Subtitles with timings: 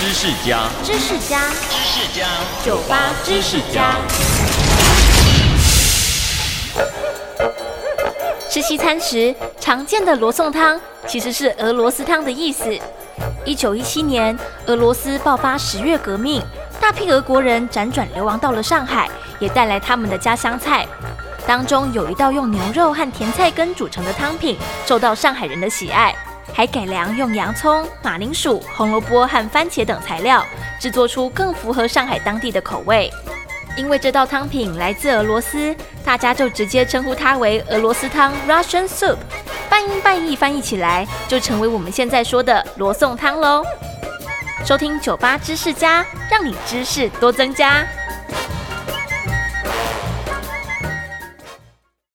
[0.00, 2.26] 知识家，知识家，知识家，
[2.64, 3.96] 酒吧知识家。
[8.48, 12.74] 吃西餐时常见的罗宋汤，其实是俄罗斯汤的意思。
[13.44, 14.34] 一九一七年，
[14.64, 16.42] 俄罗斯爆发十月革命，
[16.80, 19.06] 大批俄国人辗转流亡到了上海，
[19.38, 20.86] 也带来他们的家乡菜。
[21.46, 24.56] 当中有一道用牛肉和甜菜根煮成的汤品，
[24.86, 26.16] 受到上海人的喜爱，
[26.52, 30.44] 还改良用洋葱、马铃薯、红萝卜和番茄等材料，
[30.80, 33.10] 制作出更符合上海当地的口味。
[33.76, 35.74] 因为这道汤品来自俄罗斯，
[36.04, 39.16] 大家就直接称呼它为俄罗斯汤 （Russian Soup）。
[39.70, 43.64] 半音半译翻译起来，就成为我们现在说的罗宋汤喽。
[44.64, 47.86] 收听酒吧知识家，让你知识多增加。